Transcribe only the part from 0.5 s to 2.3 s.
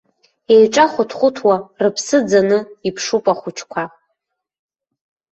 Еиҿахәыҭ-хәыҭуа, рыԥсы